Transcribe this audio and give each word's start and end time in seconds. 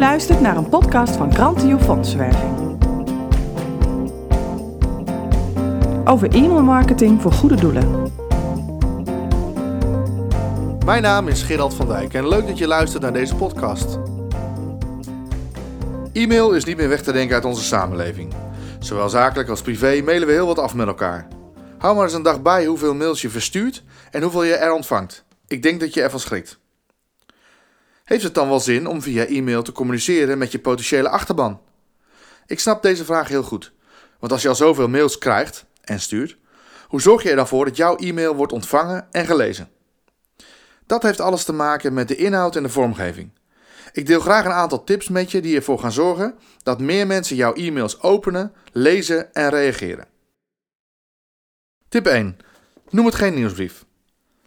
Luistert 0.00 0.40
naar 0.40 0.56
een 0.56 0.68
podcast 0.68 1.16
van 1.16 1.34
Grantio 1.34 1.78
Fondswerving. 1.78 2.78
Over 6.04 6.34
e-mailmarketing 6.34 7.22
voor 7.22 7.32
goede 7.32 7.54
doelen. 7.54 8.12
Mijn 10.84 11.02
naam 11.02 11.28
is 11.28 11.42
Gerald 11.42 11.74
van 11.74 11.86
Dijk 11.86 12.14
en 12.14 12.28
leuk 12.28 12.46
dat 12.46 12.58
je 12.58 12.66
luistert 12.66 13.02
naar 13.02 13.12
deze 13.12 13.34
podcast. 13.34 13.98
E-mail 16.12 16.52
is 16.52 16.64
niet 16.64 16.76
meer 16.76 16.88
weg 16.88 17.02
te 17.02 17.12
denken 17.12 17.34
uit 17.34 17.44
onze 17.44 17.64
samenleving. 17.64 18.32
Zowel 18.78 19.08
zakelijk 19.08 19.48
als 19.48 19.62
privé 19.62 20.02
mailen 20.04 20.26
we 20.26 20.32
heel 20.32 20.46
wat 20.46 20.58
af 20.58 20.74
met 20.74 20.86
elkaar. 20.86 21.28
Hou 21.78 21.94
maar 21.94 22.04
eens 22.04 22.14
een 22.14 22.22
dag 22.22 22.42
bij 22.42 22.64
hoeveel 22.64 22.94
mails 22.94 23.22
je 23.22 23.30
verstuurt 23.30 23.82
en 24.10 24.22
hoeveel 24.22 24.44
je 24.44 24.54
er 24.54 24.72
ontvangt. 24.72 25.24
Ik 25.46 25.62
denk 25.62 25.80
dat 25.80 25.94
je 25.94 26.02
ervan 26.02 26.20
schrikt. 26.20 26.59
Heeft 28.10 28.22
het 28.22 28.34
dan 28.34 28.48
wel 28.48 28.60
zin 28.60 28.86
om 28.86 29.02
via 29.02 29.26
e-mail 29.26 29.62
te 29.62 29.72
communiceren 29.72 30.38
met 30.38 30.52
je 30.52 30.58
potentiële 30.58 31.08
achterban? 31.08 31.60
Ik 32.46 32.60
snap 32.60 32.82
deze 32.82 33.04
vraag 33.04 33.28
heel 33.28 33.42
goed. 33.42 33.72
Want 34.18 34.32
als 34.32 34.42
je 34.42 34.48
al 34.48 34.54
zoveel 34.54 34.88
mails 34.88 35.18
krijgt 35.18 35.64
en 35.80 36.00
stuurt, 36.00 36.36
hoe 36.86 37.00
zorg 37.00 37.22
je 37.22 37.30
er 37.30 37.36
dan 37.36 37.48
voor 37.48 37.64
dat 37.64 37.76
jouw 37.76 37.96
e-mail 37.96 38.34
wordt 38.34 38.52
ontvangen 38.52 39.06
en 39.10 39.26
gelezen? 39.26 39.68
Dat 40.86 41.02
heeft 41.02 41.20
alles 41.20 41.44
te 41.44 41.52
maken 41.52 41.94
met 41.94 42.08
de 42.08 42.16
inhoud 42.16 42.56
en 42.56 42.62
de 42.62 42.68
vormgeving. 42.68 43.30
Ik 43.92 44.06
deel 44.06 44.20
graag 44.20 44.44
een 44.44 44.52
aantal 44.52 44.84
tips 44.84 45.08
met 45.08 45.30
je 45.30 45.40
die 45.40 45.56
ervoor 45.56 45.78
gaan 45.78 45.92
zorgen 45.92 46.34
dat 46.62 46.80
meer 46.80 47.06
mensen 47.06 47.36
jouw 47.36 47.54
e-mails 47.54 48.00
openen, 48.00 48.52
lezen 48.72 49.34
en 49.34 49.48
reageren. 49.48 50.08
Tip 51.88 52.06
1. 52.06 52.38
Noem 52.88 53.06
het 53.06 53.14
geen 53.14 53.34
nieuwsbrief. 53.34 53.84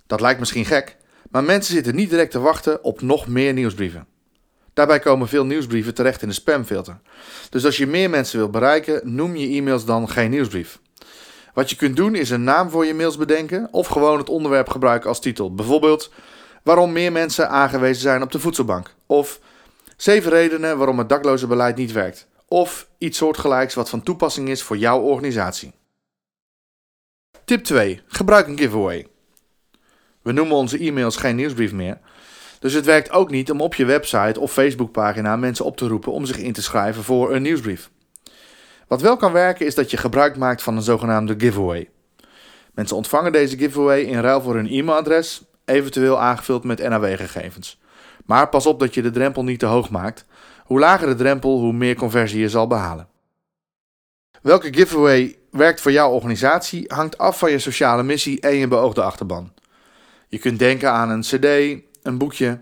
Dat 0.07 0.21
lijkt 0.21 0.39
misschien 0.39 0.65
gek, 0.65 0.97
maar 1.33 1.43
mensen 1.43 1.73
zitten 1.73 1.95
niet 1.95 2.09
direct 2.09 2.31
te 2.31 2.39
wachten 2.39 2.83
op 2.83 3.01
nog 3.01 3.27
meer 3.27 3.53
nieuwsbrieven. 3.53 4.07
Daarbij 4.73 4.99
komen 4.99 5.27
veel 5.27 5.45
nieuwsbrieven 5.45 5.93
terecht 5.93 6.21
in 6.21 6.27
de 6.27 6.33
spamfilter. 6.33 6.99
Dus 7.49 7.65
als 7.65 7.77
je 7.77 7.87
meer 7.87 8.09
mensen 8.09 8.37
wilt 8.37 8.51
bereiken, 8.51 9.15
noem 9.15 9.35
je 9.35 9.47
e-mails 9.47 9.85
dan 9.85 10.09
geen 10.09 10.29
nieuwsbrief. 10.29 10.79
Wat 11.53 11.69
je 11.69 11.75
kunt 11.75 11.95
doen 11.95 12.15
is 12.15 12.29
een 12.29 12.43
naam 12.43 12.69
voor 12.69 12.85
je 12.85 12.93
mails 12.93 13.17
bedenken 13.17 13.67
of 13.71 13.87
gewoon 13.87 14.17
het 14.17 14.29
onderwerp 14.29 14.69
gebruiken 14.69 15.09
als 15.09 15.19
titel. 15.21 15.55
Bijvoorbeeld 15.55 16.11
waarom 16.63 16.91
meer 16.91 17.11
mensen 17.11 17.49
aangewezen 17.49 18.01
zijn 18.01 18.21
op 18.21 18.31
de 18.31 18.39
voedselbank. 18.39 18.93
Of 19.05 19.39
zeven 19.97 20.31
redenen 20.31 20.77
waarom 20.77 20.97
het 20.97 21.09
dakloze 21.09 21.47
beleid 21.47 21.75
niet 21.75 21.91
werkt. 21.91 22.27
Of 22.47 22.87
iets 22.97 23.17
soortgelijks 23.17 23.73
wat 23.73 23.89
van 23.89 24.03
toepassing 24.03 24.49
is 24.49 24.63
voor 24.63 24.77
jouw 24.77 24.99
organisatie. 24.99 25.73
Tip 27.45 27.63
2. 27.63 28.01
Gebruik 28.07 28.47
een 28.47 28.57
giveaway. 28.57 29.07
We 30.23 30.31
noemen 30.31 30.55
onze 30.55 30.77
e-mails 30.77 31.15
geen 31.15 31.35
nieuwsbrief 31.35 31.71
meer. 31.71 31.97
Dus 32.59 32.73
het 32.73 32.85
werkt 32.85 33.11
ook 33.11 33.29
niet 33.29 33.51
om 33.51 33.61
op 33.61 33.75
je 33.75 33.85
website 33.85 34.39
of 34.39 34.51
Facebookpagina 34.51 35.35
mensen 35.35 35.65
op 35.65 35.77
te 35.77 35.87
roepen 35.87 36.11
om 36.11 36.25
zich 36.25 36.37
in 36.37 36.53
te 36.53 36.61
schrijven 36.61 37.03
voor 37.03 37.33
een 37.33 37.41
nieuwsbrief. 37.41 37.89
Wat 38.87 39.01
wel 39.01 39.17
kan 39.17 39.31
werken 39.31 39.65
is 39.65 39.75
dat 39.75 39.91
je 39.91 39.97
gebruik 39.97 40.37
maakt 40.37 40.63
van 40.63 40.75
een 40.75 40.81
zogenaamde 40.81 41.35
giveaway. 41.37 41.89
Mensen 42.73 42.95
ontvangen 42.95 43.31
deze 43.31 43.57
giveaway 43.57 44.01
in 44.01 44.19
ruil 44.19 44.41
voor 44.41 44.55
hun 44.55 44.69
e-mailadres, 44.69 45.43
eventueel 45.65 46.19
aangevuld 46.19 46.63
met 46.63 46.89
NAW-gegevens. 46.89 47.81
Maar 48.25 48.49
pas 48.49 48.65
op 48.65 48.79
dat 48.79 48.93
je 48.93 49.01
de 49.01 49.11
drempel 49.11 49.43
niet 49.43 49.59
te 49.59 49.65
hoog 49.65 49.89
maakt. 49.89 50.25
Hoe 50.63 50.79
lager 50.79 51.07
de 51.07 51.15
drempel, 51.15 51.59
hoe 51.59 51.73
meer 51.73 51.95
conversie 51.95 52.39
je 52.39 52.49
zal 52.49 52.67
behalen. 52.67 53.07
Welke 54.41 54.73
giveaway 54.73 55.37
werkt 55.51 55.81
voor 55.81 55.91
jouw 55.91 56.11
organisatie 56.11 56.85
hangt 56.87 57.17
af 57.17 57.39
van 57.39 57.51
je 57.51 57.59
sociale 57.59 58.03
missie 58.03 58.39
en 58.39 58.55
je 58.55 58.67
beoogde 58.67 59.03
achterban. 59.03 59.51
Je 60.33 60.39
kunt 60.39 60.59
denken 60.59 60.91
aan 60.91 61.09
een 61.09 61.21
CD, 61.21 61.45
een 62.03 62.17
boekje, 62.17 62.59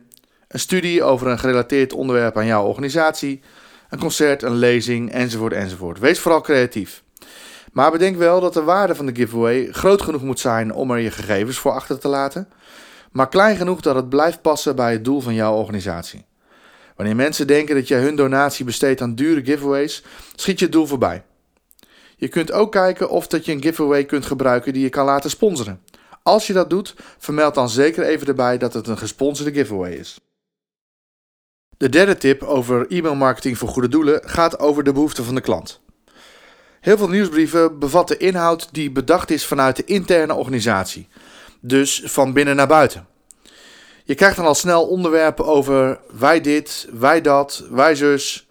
een 0.48 0.60
studie 0.60 1.04
over 1.04 1.28
een 1.28 1.40
gerelateerd 1.40 1.94
onderwerp 1.94 2.38
aan 2.38 2.46
jouw 2.46 2.66
organisatie, 2.66 3.42
een 3.90 4.00
concert, 4.00 4.44
een 4.44 4.56
lezing, 4.56 5.12
enzovoort, 5.12 5.54
enzovoort. 5.54 6.00
Wees 6.00 6.20
vooral 6.20 6.42
creatief. 6.42 7.04
Maar 7.72 7.92
bedenk 7.92 8.18
wel 8.18 8.40
dat 8.40 8.54
de 8.54 8.64
waarde 8.64 8.96
van 8.96 9.06
de 9.06 9.16
giveaway 9.16 9.68
groot 9.72 10.02
genoeg 10.02 10.22
moet 10.22 10.40
zijn 10.40 10.74
om 10.74 10.92
er 10.92 10.98
je 10.98 11.12
gegevens 11.12 11.58
voor 11.58 11.72
achter 11.72 12.00
te 12.00 12.08
laten, 12.08 12.50
maar 13.12 13.30
klein 13.30 13.56
genoeg 13.56 13.82
dat 13.82 13.96
het 13.96 14.10
blijft 14.10 14.42
passen 14.42 14.76
bij 14.76 14.92
het 14.92 15.06
doel 15.06 15.22
van 15.22 15.34
jouw 15.34 15.54
organisatie. 15.54 16.26
Wanneer 16.96 17.16
mensen 17.16 17.48
denken 17.48 17.76
dat 17.76 17.88
jij 17.88 18.00
hun 18.00 18.16
donatie 18.16 18.66
besteedt 18.66 19.02
aan 19.02 19.16
dure 19.16 19.46
giveaways, 19.46 20.04
schiet 20.36 20.60
je 20.60 20.66
het 20.66 20.74
doel 20.74 20.86
voorbij. 20.86 21.24
Je 22.16 22.28
kunt 22.28 22.52
ook 22.52 22.72
kijken 22.72 23.10
of 23.10 23.28
dat 23.28 23.46
je 23.46 23.52
een 23.52 23.62
giveaway 23.62 24.06
kunt 24.06 24.26
gebruiken 24.26 24.74
die 24.74 24.84
je 24.84 24.90
kan 24.90 25.06
laten 25.06 25.30
sponsoren. 25.30 25.82
Als 26.24 26.48
je 26.48 26.54
dat 26.54 26.70
doet, 26.70 26.96
vermeld 27.18 27.56
dan 27.56 27.70
zeker 27.70 28.04
even 28.04 28.28
erbij 28.28 28.58
dat 28.58 28.74
het 28.74 28.88
een 28.88 28.98
gesponsorde 28.98 29.54
giveaway 29.54 29.92
is. 29.92 30.20
De 31.78 31.90
derde 31.90 32.18
tip 32.18 32.44
over 32.44 32.86
e-mailmarketing 32.92 33.58
voor 33.58 33.70
goede 33.70 33.88
doelen 33.88 34.22
gaat 34.26 34.60
over 34.60 34.84
de 34.84 34.94
behoeften 34.94 35.24
van 35.26 35.36
de 35.36 35.42
klant. 35.42 35.82
Heel 36.80 36.98
veel 36.98 37.10
nieuwsbrieven 37.10 37.80
bevatten 37.80 38.20
inhoud 38.20 38.70
die 38.72 38.92
bedacht 38.92 39.32
is 39.32 39.46
vanuit 39.46 39.76
de 39.76 39.84
interne 39.84 40.34
organisatie, 40.34 41.08
dus 41.60 42.02
van 42.06 42.34
binnen 42.34 42.56
naar 42.56 42.68
buiten. 42.68 43.08
Je 44.04 44.16
krijgt 44.16 44.36
dan 44.36 44.46
al 44.46 44.56
snel 44.56 44.88
onderwerpen 44.88 45.46
over 45.46 46.00
wij 46.20 46.42
dit, 46.42 46.88
wij 46.92 47.22
dat, 47.22 47.64
wij 47.70 47.96
zus. 47.96 48.48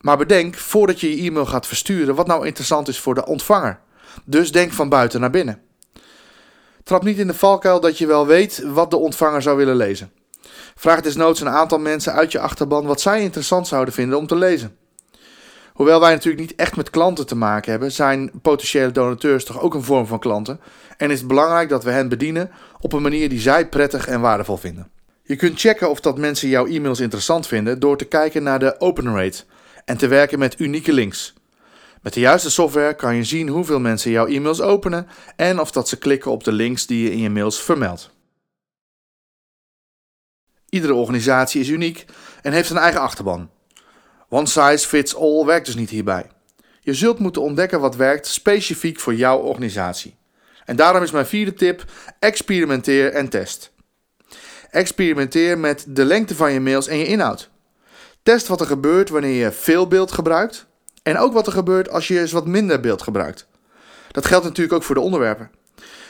Maar 0.00 0.16
bedenk 0.16 0.54
voordat 0.56 1.00
je 1.00 1.16
je 1.16 1.28
e-mail 1.28 1.46
gaat 1.46 1.66
versturen 1.66 2.14
wat 2.14 2.26
nou 2.26 2.46
interessant 2.46 2.88
is 2.88 3.00
voor 3.00 3.14
de 3.14 3.26
ontvanger. 3.26 3.80
Dus 4.24 4.52
denk 4.52 4.72
van 4.72 4.88
buiten 4.88 5.20
naar 5.20 5.30
binnen. 5.30 5.62
Trap 6.86 7.04
niet 7.04 7.18
in 7.18 7.26
de 7.26 7.34
valkuil 7.34 7.80
dat 7.80 7.98
je 7.98 8.06
wel 8.06 8.26
weet 8.26 8.62
wat 8.64 8.90
de 8.90 8.96
ontvanger 8.96 9.42
zou 9.42 9.56
willen 9.56 9.76
lezen. 9.76 10.12
Vraag 10.74 11.00
desnoods 11.00 11.40
een 11.40 11.48
aantal 11.48 11.78
mensen 11.78 12.12
uit 12.12 12.32
je 12.32 12.38
achterban 12.38 12.86
wat 12.86 13.00
zij 13.00 13.22
interessant 13.22 13.66
zouden 13.66 13.94
vinden 13.94 14.18
om 14.18 14.26
te 14.26 14.36
lezen. 14.36 14.76
Hoewel 15.72 16.00
wij 16.00 16.12
natuurlijk 16.12 16.40
niet 16.40 16.54
echt 16.54 16.76
met 16.76 16.90
klanten 16.90 17.26
te 17.26 17.36
maken 17.36 17.70
hebben, 17.70 17.92
zijn 17.92 18.30
potentiële 18.42 18.90
donateurs 18.90 19.44
toch 19.44 19.60
ook 19.60 19.74
een 19.74 19.82
vorm 19.82 20.06
van 20.06 20.18
klanten 20.18 20.60
en 20.96 21.10
is 21.10 21.18
het 21.18 21.28
belangrijk 21.28 21.68
dat 21.68 21.84
we 21.84 21.90
hen 21.90 22.08
bedienen 22.08 22.50
op 22.80 22.92
een 22.92 23.02
manier 23.02 23.28
die 23.28 23.40
zij 23.40 23.68
prettig 23.68 24.06
en 24.06 24.20
waardevol 24.20 24.56
vinden. 24.56 24.90
Je 25.22 25.36
kunt 25.36 25.60
checken 25.60 25.90
of 25.90 26.00
dat 26.00 26.18
mensen 26.18 26.48
jouw 26.48 26.66
e-mails 26.66 27.00
interessant 27.00 27.46
vinden 27.46 27.80
door 27.80 27.96
te 27.96 28.04
kijken 28.04 28.42
naar 28.42 28.58
de 28.58 28.80
open 28.80 29.14
rate 29.14 29.44
en 29.84 29.96
te 29.96 30.06
werken 30.06 30.38
met 30.38 30.60
unieke 30.60 30.92
links. 30.92 31.34
Met 32.06 32.14
de 32.14 32.20
juiste 32.20 32.50
software 32.50 32.94
kan 32.94 33.16
je 33.16 33.24
zien 33.24 33.48
hoeveel 33.48 33.80
mensen 33.80 34.10
jouw 34.10 34.26
e-mails 34.26 34.60
openen 34.60 35.08
en 35.36 35.60
of 35.60 35.70
dat 35.70 35.88
ze 35.88 35.98
klikken 35.98 36.30
op 36.30 36.44
de 36.44 36.52
links 36.52 36.86
die 36.86 37.02
je 37.02 37.10
in 37.10 37.18
je 37.18 37.30
mails 37.30 37.62
vermeldt. 37.62 38.10
Iedere 40.68 40.94
organisatie 40.94 41.60
is 41.60 41.68
uniek 41.68 42.04
en 42.42 42.52
heeft 42.52 42.70
een 42.70 42.76
eigen 42.76 43.00
achterban. 43.00 43.50
One 44.28 44.46
size 44.46 44.88
fits 44.88 45.16
all 45.16 45.44
werkt 45.44 45.66
dus 45.66 45.74
niet 45.74 45.90
hierbij. 45.90 46.30
Je 46.80 46.94
zult 46.94 47.18
moeten 47.18 47.42
ontdekken 47.42 47.80
wat 47.80 47.96
werkt 47.96 48.26
specifiek 48.26 49.00
voor 49.00 49.14
jouw 49.14 49.38
organisatie. 49.38 50.16
En 50.64 50.76
daarom 50.76 51.02
is 51.02 51.10
mijn 51.10 51.26
vierde 51.26 51.54
tip: 51.54 51.84
experimenteer 52.18 53.12
en 53.12 53.28
test. 53.28 53.72
Experimenteer 54.70 55.58
met 55.58 55.84
de 55.88 56.04
lengte 56.04 56.34
van 56.34 56.52
je 56.52 56.60
mails 56.60 56.86
en 56.86 56.98
je 56.98 57.06
inhoud. 57.06 57.50
Test 58.22 58.46
wat 58.46 58.60
er 58.60 58.66
gebeurt 58.66 59.08
wanneer 59.08 59.44
je 59.44 59.52
veel 59.52 59.88
beeld 59.88 60.12
gebruikt 60.12 60.66
en 61.06 61.18
ook 61.18 61.32
wat 61.32 61.46
er 61.46 61.52
gebeurt 61.52 61.90
als 61.90 62.08
je 62.08 62.20
eens 62.20 62.32
wat 62.32 62.46
minder 62.46 62.80
beeld 62.80 63.02
gebruikt. 63.02 63.46
Dat 64.10 64.26
geldt 64.26 64.44
natuurlijk 64.44 64.76
ook 64.76 64.82
voor 64.82 64.94
de 64.94 65.00
onderwerpen. 65.00 65.50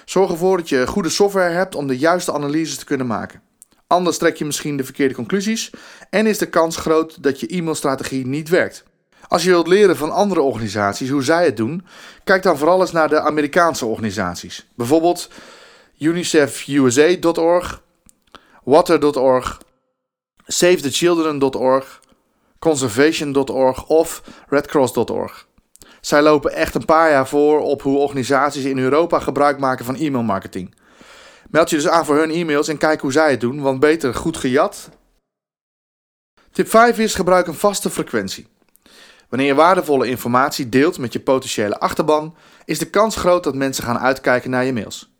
Zorg 0.04 0.30
ervoor 0.30 0.56
dat 0.56 0.68
je 0.68 0.86
goede 0.86 1.08
software 1.08 1.54
hebt 1.54 1.74
om 1.74 1.86
de 1.86 1.98
juiste 1.98 2.32
analyses 2.32 2.76
te 2.76 2.84
kunnen 2.84 3.06
maken. 3.06 3.42
Anders 3.86 4.18
trek 4.18 4.36
je 4.36 4.44
misschien 4.44 4.76
de 4.76 4.84
verkeerde 4.84 5.14
conclusies 5.14 5.70
en 6.10 6.26
is 6.26 6.38
de 6.38 6.48
kans 6.48 6.76
groot 6.76 7.22
dat 7.22 7.40
je 7.40 7.46
e-mailstrategie 7.46 8.26
niet 8.26 8.48
werkt. 8.48 8.84
Als 9.28 9.42
je 9.42 9.50
wilt 9.50 9.66
leren 9.66 9.96
van 9.96 10.12
andere 10.12 10.40
organisaties 10.40 11.10
hoe 11.10 11.22
zij 11.22 11.44
het 11.44 11.56
doen, 11.56 11.86
kijk 12.24 12.42
dan 12.42 12.58
vooral 12.58 12.80
eens 12.80 12.92
naar 12.92 13.08
de 13.08 13.20
Amerikaanse 13.20 13.86
organisaties. 13.86 14.66
Bijvoorbeeld 14.74 15.30
UNICEFUSA.org, 15.98 17.82
Water.org, 18.64 19.60
SaveTheChildren.org, 20.46 22.00
Conservation.org 22.58 23.86
of 23.86 24.22
RedCross.org. 24.48 25.46
Zij 26.00 26.22
lopen 26.22 26.52
echt 26.52 26.74
een 26.74 26.84
paar 26.84 27.10
jaar 27.10 27.28
voor 27.28 27.60
op 27.60 27.82
hoe 27.82 27.98
organisaties 27.98 28.64
in 28.64 28.78
Europa 28.78 29.18
gebruik 29.18 29.58
maken 29.58 29.84
van 29.84 29.94
e-mailmarketing. 29.94 30.74
Meld 31.50 31.70
je 31.70 31.76
dus 31.76 31.88
aan 31.88 32.04
voor 32.04 32.16
hun 32.16 32.30
e-mails 32.30 32.68
en 32.68 32.78
kijk 32.78 33.00
hoe 33.00 33.12
zij 33.12 33.30
het 33.30 33.40
doen, 33.40 33.60
want 33.60 33.80
beter 33.80 34.14
goed 34.14 34.36
gejat. 34.36 34.88
Tip 36.52 36.68
5 36.68 36.98
is 36.98 37.14
gebruik 37.14 37.46
een 37.46 37.54
vaste 37.54 37.90
frequentie. 37.90 38.46
Wanneer 39.28 39.48
je 39.48 39.54
waardevolle 39.54 40.08
informatie 40.08 40.68
deelt 40.68 40.98
met 40.98 41.12
je 41.12 41.20
potentiële 41.20 41.78
achterban, 41.78 42.36
is 42.64 42.78
de 42.78 42.90
kans 42.90 43.16
groot 43.16 43.44
dat 43.44 43.54
mensen 43.54 43.84
gaan 43.84 43.98
uitkijken 43.98 44.50
naar 44.50 44.64
je 44.64 44.72
mails. 44.72 45.14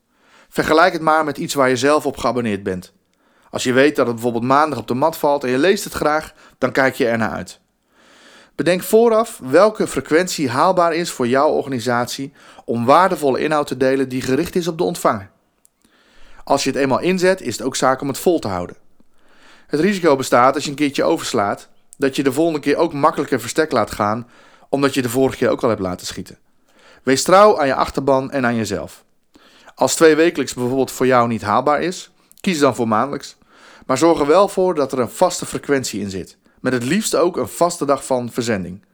Vergelijk 0.48 0.92
het 0.92 1.02
maar 1.02 1.24
met 1.24 1.38
iets 1.38 1.54
waar 1.54 1.68
je 1.68 1.76
zelf 1.76 2.06
op 2.06 2.16
geabonneerd 2.16 2.62
bent. 2.62 2.92
Als 3.50 3.62
je 3.62 3.72
weet 3.72 3.96
dat 3.96 4.06
het 4.06 4.14
bijvoorbeeld 4.14 4.44
maandag 4.44 4.78
op 4.78 4.88
de 4.88 4.94
mat 4.94 5.16
valt 5.16 5.44
en 5.44 5.50
je 5.50 5.58
leest 5.58 5.84
het 5.84 5.93
graag, 5.93 6.32
dan 6.58 6.72
kijk 6.72 6.94
je 6.94 7.06
er 7.06 7.19
naar 7.19 7.31
uit. 7.31 7.60
Bedenk 8.54 8.82
vooraf 8.82 9.40
welke 9.43 9.87
frequentie 9.87 10.50
haalbaar 10.50 10.94
is 10.94 11.10
voor 11.10 11.28
jouw 11.28 11.48
organisatie 11.48 12.32
om 12.64 12.84
waardevolle 12.84 13.40
inhoud 13.40 13.66
te 13.66 13.76
delen 13.76 14.08
die 14.08 14.22
gericht 14.22 14.56
is 14.56 14.69
op 14.69 14.78
de 14.78 14.84
ontvanger. 14.84 15.31
Als 16.44 16.64
je 16.64 16.70
het 16.70 16.78
eenmaal 16.78 17.00
inzet, 17.00 17.40
is 17.40 17.56
het 17.56 17.66
ook 17.66 17.76
zaak 17.76 18.00
om 18.00 18.08
het 18.08 18.19
vol 18.19 18.38
te 18.38 18.48
houden. 18.48 18.76
Het 19.66 19.81
risico 19.81 20.16
bestaat 20.16 20.54
als 20.54 20.64
je 20.64 20.70
een 20.70 20.76
keertje 20.76 21.04
overslaat 21.04 21.69
Dat 21.99 22.16
je 22.16 22.22
de 22.22 22.32
volgende 22.32 22.60
keer 22.60 22.76
ook 22.76 22.92
makkelijker 22.92 23.40
verstek 23.40 23.72
laat 23.72 23.90
gaan, 23.90 24.28
omdat 24.69 24.94
je 24.94 25.02
de 25.02 25.08
vorige 25.08 25.37
keer 25.37 25.49
ook 25.49 25.62
al 25.62 25.69
hebt 25.69 25.81
laten 25.81 26.06
schieten. 26.06 26.38
Wees 27.02 27.22
trouw 27.22 27.60
aan 27.60 27.66
je 27.66 27.75
achterban 27.75 28.31
en 28.31 28.46
aan 28.46 28.54
jezelf. 28.54 29.04
Als 29.75 29.94
twee 29.94 30.14
wekelijks 30.14 30.54
bijvoorbeeld 30.54 30.90
voor 30.90 31.06
jou 31.06 31.28
niet 31.28 31.42
haalbaar 31.42 31.81
is, 31.82 32.10
kies 32.46 32.58
dan 32.58 32.75
voor 32.75 32.88
maandelijks. 32.88 33.37
Maar 33.87 33.98
zorg 33.98 34.20
er 34.20 34.26
wel 34.26 34.48
voor 34.48 34.75
dat 34.75 34.93
er 34.93 34.98
een 34.98 35.10
vaste 35.10 35.46
frequentie 35.46 36.00
in 36.00 36.10
zit. 36.10 36.37
Met 36.60 36.72
het 36.72 36.84
liefst 36.84 37.16
ook 37.16 37.37
een 37.37 37.48
vaste 37.48 37.84
dag 37.84 38.06
van 38.06 38.31
verzending. 38.32 38.84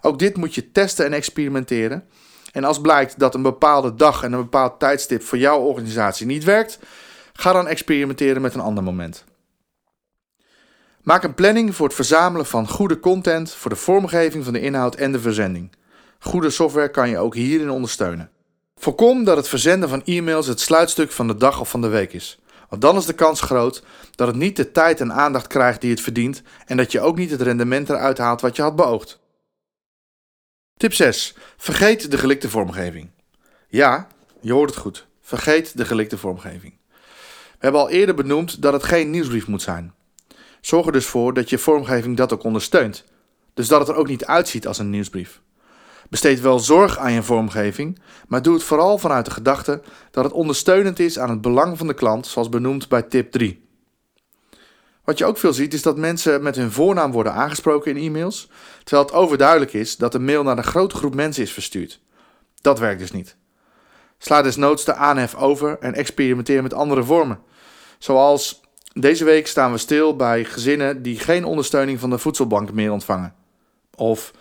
Ook 0.00 0.18
dit 0.18 0.36
moet 0.36 0.54
je 0.54 0.72
testen 0.72 1.04
en 1.04 1.12
experimenteren. 1.12 2.04
En 2.52 2.64
als 2.64 2.80
blijkt 2.80 3.18
dat 3.18 3.34
een 3.34 3.42
bepaalde 3.42 3.94
dag 3.94 4.22
en 4.22 4.32
een 4.32 4.40
bepaald 4.40 4.78
tijdstip 4.78 5.22
voor 5.22 5.38
jouw 5.38 5.58
organisatie 5.58 6.26
niet 6.26 6.44
werkt, 6.44 6.78
ga 7.32 7.52
dan 7.52 7.68
experimenteren 7.68 8.42
met 8.42 8.54
een 8.54 8.60
ander 8.60 8.84
moment. 8.84 9.24
Maak 11.02 11.22
een 11.22 11.34
planning 11.34 11.74
voor 11.74 11.86
het 11.86 11.94
verzamelen 11.94 12.46
van 12.46 12.68
goede 12.68 13.00
content 13.00 13.52
voor 13.52 13.70
de 13.70 13.76
vormgeving 13.76 14.44
van 14.44 14.52
de 14.52 14.60
inhoud 14.60 14.94
en 14.94 15.12
de 15.12 15.20
verzending. 15.20 15.70
Goede 16.18 16.50
software 16.50 16.90
kan 16.90 17.08
je 17.08 17.18
ook 17.18 17.34
hierin 17.34 17.70
ondersteunen. 17.70 18.30
Voorkom 18.76 19.24
dat 19.24 19.36
het 19.36 19.48
verzenden 19.48 19.88
van 19.88 20.04
e-mails 20.04 20.46
het 20.46 20.60
sluitstuk 20.60 21.12
van 21.12 21.26
de 21.26 21.36
dag 21.36 21.60
of 21.60 21.70
van 21.70 21.80
de 21.80 21.88
week 21.88 22.12
is. 22.12 22.38
Want 22.68 22.82
dan 22.82 22.96
is 22.96 23.04
de 23.04 23.12
kans 23.12 23.40
groot 23.40 23.82
dat 24.14 24.26
het 24.26 24.36
niet 24.36 24.56
de 24.56 24.72
tijd 24.72 25.00
en 25.00 25.12
aandacht 25.12 25.46
krijgt 25.46 25.80
die 25.80 25.90
het 25.90 26.00
verdient 26.00 26.42
en 26.66 26.76
dat 26.76 26.92
je 26.92 27.00
ook 27.00 27.16
niet 27.16 27.30
het 27.30 27.40
rendement 27.40 27.90
eruit 27.90 28.18
haalt 28.18 28.40
wat 28.40 28.56
je 28.56 28.62
had 28.62 28.76
beoogd. 28.76 29.18
Tip 30.76 30.92
6. 30.92 31.34
Vergeet 31.56 32.10
de 32.10 32.18
gelikte 32.18 32.50
vormgeving. 32.50 33.10
Ja, 33.68 34.06
je 34.40 34.52
hoort 34.52 34.70
het 34.70 34.78
goed. 34.78 35.06
Vergeet 35.20 35.76
de 35.76 35.84
gelikte 35.84 36.18
vormgeving. 36.18 36.78
We 37.30 37.58
hebben 37.58 37.80
al 37.80 37.90
eerder 37.90 38.14
benoemd 38.14 38.62
dat 38.62 38.72
het 38.72 38.84
geen 38.84 39.10
nieuwsbrief 39.10 39.46
moet 39.46 39.62
zijn. 39.62 39.94
Zorg 40.60 40.86
er 40.86 40.92
dus 40.92 41.06
voor 41.06 41.34
dat 41.34 41.50
je 41.50 41.58
vormgeving 41.58 42.16
dat 42.16 42.32
ook 42.32 42.42
ondersteunt. 42.42 43.04
Dus 43.54 43.68
dat 43.68 43.80
het 43.80 43.88
er 43.88 43.94
ook 43.94 44.08
niet 44.08 44.24
uitziet 44.24 44.66
als 44.66 44.78
een 44.78 44.90
nieuwsbrief. 44.90 45.40
Besteed 46.10 46.40
wel 46.40 46.58
zorg 46.58 46.98
aan 46.98 47.12
je 47.12 47.22
vormgeving, 47.22 47.98
maar 48.28 48.42
doe 48.42 48.54
het 48.54 48.62
vooral 48.62 48.98
vanuit 48.98 49.24
de 49.24 49.30
gedachte 49.30 49.82
dat 50.10 50.24
het 50.24 50.32
ondersteunend 50.32 50.98
is 50.98 51.18
aan 51.18 51.30
het 51.30 51.40
belang 51.40 51.78
van 51.78 51.86
de 51.86 51.94
klant, 51.94 52.26
zoals 52.26 52.48
benoemd 52.48 52.88
bij 52.88 53.02
tip 53.02 53.30
3. 53.30 53.64
Wat 55.04 55.18
je 55.18 55.24
ook 55.24 55.38
veel 55.38 55.52
ziet 55.52 55.74
is 55.74 55.82
dat 55.82 55.96
mensen 55.96 56.42
met 56.42 56.56
hun 56.56 56.72
voornaam 56.72 57.12
worden 57.12 57.32
aangesproken 57.32 57.96
in 57.96 58.02
e-mails, 58.02 58.50
terwijl 58.84 59.06
het 59.06 59.16
overduidelijk 59.16 59.72
is 59.72 59.96
dat 59.96 60.12
de 60.12 60.18
mail 60.18 60.42
naar 60.42 60.58
een 60.58 60.64
grote 60.64 60.96
groep 60.96 61.14
mensen 61.14 61.42
is 61.42 61.52
verstuurd. 61.52 62.00
Dat 62.60 62.78
werkt 62.78 63.00
dus 63.00 63.12
niet. 63.12 63.36
Sla 64.18 64.42
desnoods 64.42 64.84
de 64.84 64.94
aanhef 64.94 65.34
over 65.34 65.78
en 65.80 65.94
experimenteer 65.94 66.62
met 66.62 66.74
andere 66.74 67.04
vormen. 67.04 67.38
Zoals 67.98 68.60
deze 68.92 69.24
week 69.24 69.46
staan 69.46 69.72
we 69.72 69.78
stil 69.78 70.16
bij 70.16 70.44
gezinnen 70.44 71.02
die 71.02 71.18
geen 71.18 71.44
ondersteuning 71.44 72.00
van 72.00 72.10
de 72.10 72.18
voedselbank 72.18 72.72
meer 72.72 72.92
ontvangen. 72.92 73.34
Of 73.94 74.32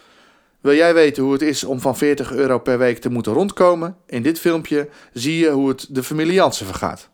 wil 0.66 0.76
jij 0.76 0.94
weten 0.94 1.24
hoe 1.24 1.34
het 1.34 1.42
is 1.42 1.64
om 1.64 1.80
van 1.80 1.98
40 1.98 2.32
euro 2.32 2.60
per 2.60 2.78
week 2.78 2.98
te 2.98 3.10
moeten 3.10 3.34
rondkomen? 3.34 3.98
In 4.06 4.22
dit 4.22 4.40
filmpje 4.40 4.90
zie 5.14 5.38
je 5.38 5.50
hoe 5.50 5.70
het 5.70 5.88
de 5.90 6.04
familie 6.04 6.34
Jansen 6.34 6.66
vergaat. 6.66 7.10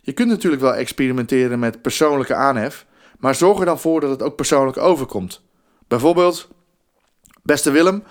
Je 0.00 0.12
kunt 0.12 0.28
natuurlijk 0.28 0.62
wel 0.62 0.74
experimenteren 0.74 1.58
met 1.58 1.82
persoonlijke 1.82 2.34
aanhef, 2.34 2.86
maar 3.18 3.34
zorg 3.34 3.58
er 3.58 3.64
dan 3.64 3.80
voor 3.80 4.00
dat 4.00 4.10
het 4.10 4.22
ook 4.22 4.36
persoonlijk 4.36 4.76
overkomt. 4.76 5.42
Bijvoorbeeld, 5.88 6.48
beste 7.42 7.70
Willem, 7.70 8.02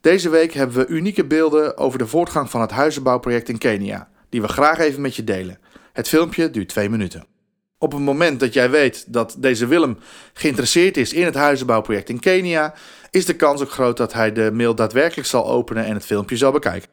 deze 0.00 0.28
week 0.28 0.52
hebben 0.52 0.76
we 0.76 0.86
unieke 0.86 1.24
beelden 1.24 1.76
over 1.76 1.98
de 1.98 2.06
voortgang 2.06 2.50
van 2.50 2.60
het 2.60 2.70
huizenbouwproject 2.70 3.48
in 3.48 3.58
Kenia, 3.58 4.08
die 4.28 4.40
we 4.40 4.48
graag 4.48 4.78
even 4.78 5.00
met 5.00 5.16
je 5.16 5.24
delen. 5.24 5.58
Het 5.92 6.08
filmpje 6.08 6.50
duurt 6.50 6.68
twee 6.68 6.90
minuten. 6.90 7.33
Op 7.78 7.92
het 7.92 8.00
moment 8.00 8.40
dat 8.40 8.52
jij 8.52 8.70
weet 8.70 9.12
dat 9.12 9.36
deze 9.38 9.66
Willem 9.66 9.98
geïnteresseerd 10.32 10.96
is 10.96 11.12
in 11.12 11.24
het 11.24 11.34
huizenbouwproject 11.34 12.08
in 12.08 12.20
Kenia, 12.20 12.74
is 13.10 13.26
de 13.26 13.36
kans 13.36 13.62
ook 13.62 13.70
groot 13.70 13.96
dat 13.96 14.12
hij 14.12 14.32
de 14.32 14.50
mail 14.52 14.74
daadwerkelijk 14.74 15.28
zal 15.28 15.46
openen 15.46 15.84
en 15.84 15.94
het 15.94 16.04
filmpje 16.04 16.36
zal 16.36 16.52
bekijken. 16.52 16.88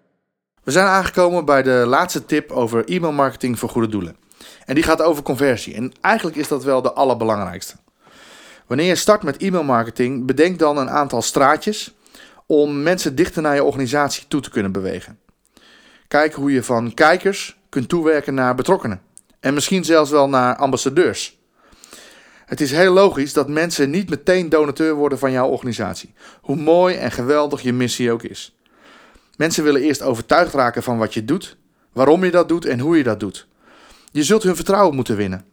We 0.63 0.71
zijn 0.71 0.85
aangekomen 0.85 1.45
bij 1.45 1.63
de 1.63 1.83
laatste 1.87 2.25
tip 2.25 2.51
over 2.51 2.85
e-mailmarketing 2.85 3.59
voor 3.59 3.69
goede 3.69 3.87
doelen. 3.87 4.15
En 4.65 4.75
die 4.75 4.83
gaat 4.83 5.01
over 5.01 5.23
conversie. 5.23 5.75
En 5.75 5.91
eigenlijk 6.01 6.37
is 6.37 6.47
dat 6.47 6.63
wel 6.63 6.81
de 6.81 6.93
allerbelangrijkste. 6.93 7.75
Wanneer 8.67 8.87
je 8.87 8.95
start 8.95 9.23
met 9.23 9.37
e-mailmarketing, 9.37 10.25
bedenk 10.25 10.59
dan 10.59 10.77
een 10.77 10.89
aantal 10.89 11.21
straatjes 11.21 11.95
om 12.45 12.83
mensen 12.83 13.15
dichter 13.15 13.41
naar 13.41 13.55
je 13.55 13.63
organisatie 13.63 14.27
toe 14.27 14.41
te 14.41 14.49
kunnen 14.49 14.71
bewegen. 14.71 15.19
Kijk 16.07 16.33
hoe 16.33 16.51
je 16.51 16.63
van 16.63 16.93
kijkers 16.93 17.57
kunt 17.69 17.89
toewerken 17.89 18.33
naar 18.33 18.55
betrokkenen. 18.55 19.01
En 19.41 19.53
misschien 19.53 19.83
zelfs 19.83 20.11
wel 20.11 20.29
naar 20.29 20.55
ambassadeurs. 20.55 21.39
Het 22.45 22.61
is 22.61 22.71
heel 22.71 22.93
logisch 22.93 23.33
dat 23.33 23.49
mensen 23.49 23.89
niet 23.89 24.09
meteen 24.09 24.49
donateur 24.49 24.93
worden 24.93 25.19
van 25.19 25.31
jouw 25.31 25.47
organisatie, 25.47 26.13
hoe 26.41 26.55
mooi 26.55 26.95
en 26.95 27.11
geweldig 27.11 27.61
je 27.61 27.73
missie 27.73 28.11
ook 28.11 28.23
is. 28.23 28.55
Mensen 29.35 29.63
willen 29.63 29.81
eerst 29.81 30.01
overtuigd 30.01 30.53
raken 30.53 30.83
van 30.83 30.97
wat 30.97 31.13
je 31.13 31.25
doet, 31.25 31.57
waarom 31.93 32.23
je 32.23 32.31
dat 32.31 32.47
doet 32.47 32.65
en 32.65 32.79
hoe 32.79 32.97
je 32.97 33.03
dat 33.03 33.19
doet. 33.19 33.47
Je 34.11 34.23
zult 34.23 34.43
hun 34.43 34.55
vertrouwen 34.55 34.95
moeten 34.95 35.15
winnen. 35.15 35.45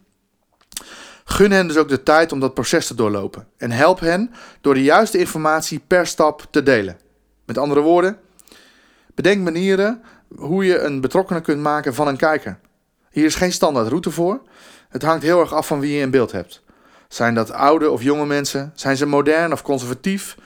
Gun 1.23 1.51
hen 1.51 1.67
dus 1.67 1.77
ook 1.77 1.89
de 1.89 2.03
tijd 2.03 2.31
om 2.31 2.39
dat 2.39 2.53
proces 2.53 2.87
te 2.87 2.95
doorlopen 2.95 3.47
en 3.57 3.71
help 3.71 3.99
hen 3.99 4.31
door 4.61 4.73
de 4.73 4.83
juiste 4.83 5.17
informatie 5.17 5.81
per 5.87 6.07
stap 6.07 6.47
te 6.49 6.63
delen. 6.63 6.99
Met 7.45 7.57
andere 7.57 7.81
woorden, 7.81 8.19
bedenk 9.15 9.43
manieren 9.43 10.01
hoe 10.35 10.65
je 10.65 10.79
een 10.79 11.01
betrokkenen 11.01 11.41
kunt 11.41 11.61
maken 11.61 11.93
van 11.93 12.07
een 12.07 12.17
kijker. 12.17 12.59
Hier 13.11 13.25
is 13.25 13.35
geen 13.35 13.51
standaard 13.51 13.87
route 13.87 14.11
voor. 14.11 14.41
Het 14.89 15.01
hangt 15.01 15.23
heel 15.23 15.39
erg 15.39 15.53
af 15.53 15.67
van 15.67 15.79
wie 15.79 15.93
je 15.93 16.01
in 16.01 16.11
beeld 16.11 16.31
hebt. 16.31 16.63
Zijn 17.07 17.33
dat 17.33 17.51
oude 17.51 17.89
of 17.89 18.03
jonge 18.03 18.25
mensen? 18.25 18.71
Zijn 18.75 18.97
ze 18.97 19.05
modern 19.05 19.51
of 19.51 19.61
conservatief? 19.61 20.37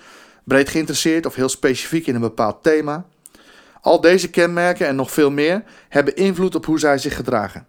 Breed 0.43 0.69
geïnteresseerd 0.69 1.25
of 1.25 1.35
heel 1.35 1.49
specifiek 1.49 2.07
in 2.07 2.15
een 2.15 2.21
bepaald 2.21 2.63
thema? 2.63 3.05
Al 3.81 4.01
deze 4.01 4.29
kenmerken 4.29 4.87
en 4.87 4.95
nog 4.95 5.11
veel 5.11 5.31
meer 5.31 5.63
hebben 5.89 6.15
invloed 6.15 6.55
op 6.55 6.65
hoe 6.65 6.79
zij 6.79 6.97
zich 6.97 7.15
gedragen. 7.15 7.67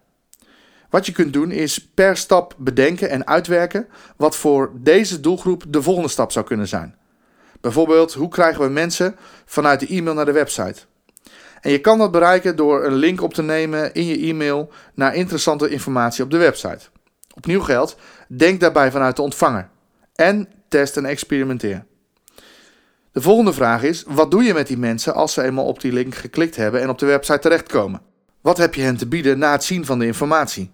Wat 0.89 1.05
je 1.05 1.11
kunt 1.11 1.33
doen 1.33 1.51
is 1.51 1.89
per 1.93 2.17
stap 2.17 2.55
bedenken 2.57 3.09
en 3.09 3.27
uitwerken 3.27 3.87
wat 4.15 4.35
voor 4.35 4.71
deze 4.75 5.19
doelgroep 5.19 5.63
de 5.67 5.81
volgende 5.81 6.09
stap 6.09 6.31
zou 6.31 6.45
kunnen 6.45 6.67
zijn. 6.67 6.95
Bijvoorbeeld, 7.61 8.13
hoe 8.13 8.29
krijgen 8.29 8.61
we 8.61 8.69
mensen 8.69 9.15
vanuit 9.45 9.79
de 9.79 9.87
e-mail 9.87 10.15
naar 10.15 10.25
de 10.25 10.31
website? 10.31 10.81
En 11.65 11.71
je 11.71 11.79
kan 11.79 11.97
dat 11.97 12.11
bereiken 12.11 12.55
door 12.55 12.85
een 12.85 12.95
link 12.95 13.21
op 13.21 13.33
te 13.33 13.41
nemen 13.41 13.93
in 13.93 14.05
je 14.05 14.17
e-mail 14.17 14.71
naar 14.93 15.15
interessante 15.15 15.69
informatie 15.69 16.23
op 16.23 16.31
de 16.31 16.37
website. 16.37 16.79
Opnieuw 17.35 17.61
geldt, 17.61 17.95
denk 18.27 18.59
daarbij 18.59 18.91
vanuit 18.91 19.15
de 19.15 19.21
ontvanger. 19.21 19.69
En 20.15 20.47
test 20.67 20.97
en 20.97 21.05
experimenteer. 21.05 21.85
De 23.11 23.21
volgende 23.21 23.53
vraag 23.53 23.83
is: 23.83 24.03
wat 24.07 24.31
doe 24.31 24.43
je 24.43 24.53
met 24.53 24.67
die 24.67 24.77
mensen 24.77 25.13
als 25.13 25.33
ze 25.33 25.43
eenmaal 25.43 25.65
op 25.65 25.81
die 25.81 25.93
link 25.93 26.15
geklikt 26.15 26.55
hebben 26.55 26.81
en 26.81 26.89
op 26.89 26.99
de 26.99 27.05
website 27.05 27.39
terechtkomen? 27.39 28.01
Wat 28.41 28.57
heb 28.57 28.73
je 28.73 28.81
hen 28.81 28.97
te 28.97 29.07
bieden 29.07 29.39
na 29.39 29.51
het 29.51 29.63
zien 29.63 29.85
van 29.85 29.99
de 29.99 30.05
informatie? 30.05 30.71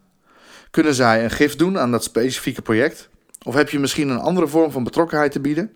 Kunnen 0.71 0.93
zij 0.93 1.23
een 1.23 1.31
gift 1.31 1.59
doen 1.59 1.79
aan 1.79 1.91
dat 1.91 2.03
specifieke 2.03 2.61
project? 2.61 3.09
Of 3.43 3.53
heb 3.53 3.69
je 3.69 3.79
misschien 3.79 4.09
een 4.09 4.19
andere 4.19 4.47
vorm 4.47 4.71
van 4.71 4.83
betrokkenheid 4.83 5.31
te 5.31 5.39
bieden? 5.39 5.75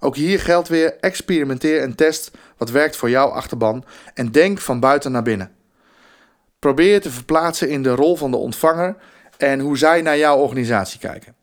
Ook 0.00 0.16
hier 0.16 0.40
geldt 0.40 0.68
weer: 0.68 0.96
experimenteer 1.00 1.80
en 1.80 1.94
test 1.94 2.30
wat 2.56 2.70
werkt 2.70 2.96
voor 2.96 3.10
jouw 3.10 3.28
achterban 3.28 3.84
en 4.14 4.30
denk 4.30 4.58
van 4.58 4.80
buiten 4.80 5.12
naar 5.12 5.22
binnen. 5.22 5.50
Probeer 6.58 6.92
je 6.92 7.00
te 7.00 7.10
verplaatsen 7.10 7.68
in 7.68 7.82
de 7.82 7.94
rol 7.94 8.16
van 8.16 8.30
de 8.30 8.36
ontvanger 8.36 8.96
en 9.36 9.60
hoe 9.60 9.78
zij 9.78 10.02
naar 10.02 10.18
jouw 10.18 10.36
organisatie 10.36 11.00
kijken. 11.00 11.34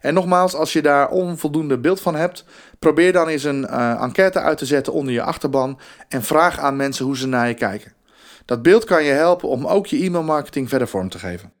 En 0.00 0.14
nogmaals, 0.14 0.54
als 0.54 0.72
je 0.72 0.82
daar 0.82 1.08
onvoldoende 1.08 1.78
beeld 1.78 2.00
van 2.00 2.14
hebt, 2.14 2.44
probeer 2.78 3.12
dan 3.12 3.28
eens 3.28 3.44
een 3.44 3.66
uh, 3.70 4.02
enquête 4.02 4.40
uit 4.40 4.58
te 4.58 4.66
zetten 4.66 4.92
onder 4.92 5.12
je 5.12 5.22
achterban 5.22 5.78
en 6.08 6.22
vraag 6.22 6.58
aan 6.58 6.76
mensen 6.76 7.04
hoe 7.04 7.16
ze 7.16 7.26
naar 7.26 7.48
je 7.48 7.54
kijken. 7.54 7.92
Dat 8.44 8.62
beeld 8.62 8.84
kan 8.84 9.04
je 9.04 9.12
helpen 9.12 9.48
om 9.48 9.66
ook 9.66 9.86
je 9.86 10.04
e-mailmarketing 10.04 10.68
verder 10.68 10.88
vorm 10.88 11.08
te 11.08 11.18
geven. 11.18 11.52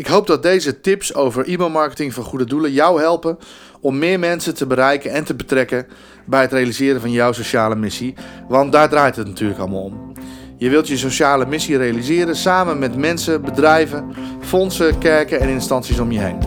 Ik 0.00 0.06
hoop 0.06 0.26
dat 0.26 0.42
deze 0.42 0.80
tips 0.80 1.14
over 1.14 1.48
e-mailmarketing 1.48 2.14
voor 2.14 2.24
goede 2.24 2.44
doelen 2.44 2.72
jou 2.72 3.00
helpen 3.00 3.38
om 3.80 3.98
meer 3.98 4.18
mensen 4.18 4.54
te 4.54 4.66
bereiken 4.66 5.10
en 5.10 5.24
te 5.24 5.34
betrekken 5.34 5.86
bij 6.26 6.40
het 6.40 6.52
realiseren 6.52 7.00
van 7.00 7.10
jouw 7.10 7.32
sociale 7.32 7.74
missie, 7.74 8.14
want 8.48 8.72
daar 8.72 8.88
draait 8.88 9.16
het 9.16 9.26
natuurlijk 9.26 9.60
allemaal 9.60 9.82
om. 9.82 10.12
Je 10.56 10.70
wilt 10.70 10.88
je 10.88 10.96
sociale 10.96 11.46
missie 11.46 11.76
realiseren 11.76 12.36
samen 12.36 12.78
met 12.78 12.96
mensen, 12.96 13.42
bedrijven, 13.42 14.14
fondsen, 14.40 14.98
kerken 14.98 15.40
en 15.40 15.48
instanties 15.48 15.98
om 15.98 16.12
je 16.12 16.20
heen. 16.20 16.38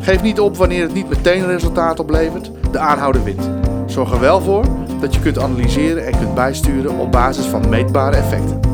Geef 0.00 0.22
niet 0.22 0.40
op 0.40 0.56
wanneer 0.56 0.82
het 0.82 0.94
niet 0.94 1.08
meteen 1.08 1.46
resultaat 1.46 1.98
oplevert, 1.98 2.50
de 2.70 2.78
aanhouder 2.78 3.24
wint. 3.24 3.50
Zorg 3.86 4.12
er 4.12 4.20
wel 4.20 4.40
voor 4.40 4.64
dat 5.00 5.14
je 5.14 5.20
kunt 5.20 5.38
analyseren 5.38 6.06
en 6.06 6.18
kunt 6.18 6.34
bijsturen 6.34 6.98
op 6.98 7.12
basis 7.12 7.44
van 7.44 7.68
meetbare 7.68 8.16
effecten. 8.16 8.71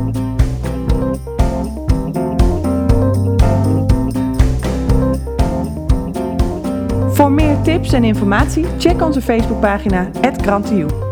Voor 7.19 7.33
meer 7.33 7.61
tips 7.63 7.93
en 7.93 8.05
informatie 8.05 8.65
check 8.79 9.03
onze 9.03 9.23
Facebookpagina 9.23 10.11
@granteu. 10.43 11.08